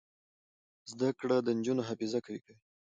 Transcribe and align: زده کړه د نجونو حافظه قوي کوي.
زده 0.91 1.09
کړه 1.19 1.35
د 1.41 1.47
نجونو 1.57 1.81
حافظه 1.87 2.19
قوي 2.25 2.39
کوي. 2.45 2.59